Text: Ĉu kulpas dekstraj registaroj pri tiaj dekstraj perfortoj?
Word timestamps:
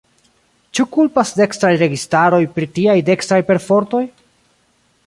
Ĉu 0.77 0.85
kulpas 0.95 1.33
dekstraj 1.41 1.71
registaroj 1.83 2.41
pri 2.57 2.69
tiaj 2.79 2.97
dekstraj 3.13 3.41
perfortoj? 3.53 4.05